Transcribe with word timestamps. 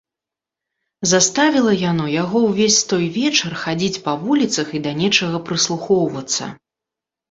Заставіла 1.11 1.73
яно 1.91 2.07
яго 2.23 2.37
ўвесь 2.47 2.79
той 2.95 3.05
вечар 3.21 3.51
хадзіць 3.67 4.01
па 4.09 4.19
вуліцах 4.27 4.67
і 4.77 4.85
да 4.87 4.99
нечага 5.07 5.47
прыслухоўвацца. 5.49 6.55